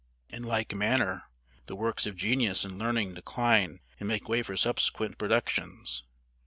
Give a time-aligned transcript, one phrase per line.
[0.29, 1.25] In like manner,
[1.67, 6.05] the works of genius and learning decline and make way for subsequent productions.